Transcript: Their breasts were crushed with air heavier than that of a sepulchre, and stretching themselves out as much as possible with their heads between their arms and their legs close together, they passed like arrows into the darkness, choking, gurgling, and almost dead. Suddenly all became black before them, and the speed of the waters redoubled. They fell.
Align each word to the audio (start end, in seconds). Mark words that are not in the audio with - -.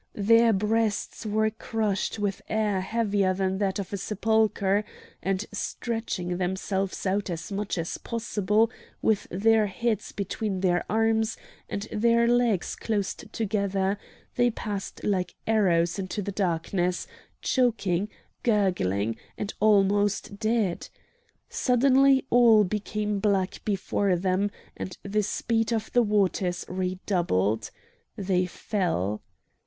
Their 0.15 0.51
breasts 0.51 1.27
were 1.27 1.51
crushed 1.51 2.17
with 2.17 2.41
air 2.49 2.81
heavier 2.81 3.35
than 3.35 3.59
that 3.59 3.77
of 3.77 3.93
a 3.93 3.97
sepulchre, 3.97 4.83
and 5.21 5.45
stretching 5.51 6.37
themselves 6.37 7.05
out 7.05 7.29
as 7.29 7.51
much 7.51 7.77
as 7.77 7.99
possible 7.99 8.71
with 9.03 9.27
their 9.29 9.67
heads 9.67 10.11
between 10.11 10.61
their 10.61 10.83
arms 10.89 11.37
and 11.69 11.83
their 11.91 12.27
legs 12.27 12.75
close 12.75 13.13
together, 13.13 13.99
they 14.37 14.49
passed 14.49 15.03
like 15.03 15.35
arrows 15.45 15.99
into 15.99 16.23
the 16.23 16.31
darkness, 16.31 17.05
choking, 17.43 18.09
gurgling, 18.41 19.17
and 19.37 19.53
almost 19.59 20.39
dead. 20.39 20.89
Suddenly 21.47 22.25
all 22.31 22.63
became 22.63 23.19
black 23.19 23.61
before 23.63 24.15
them, 24.15 24.49
and 24.75 24.97
the 25.03 25.21
speed 25.21 25.71
of 25.71 25.91
the 25.93 26.01
waters 26.01 26.65
redoubled. 26.67 27.69
They 28.15 28.47
fell. 28.47 29.21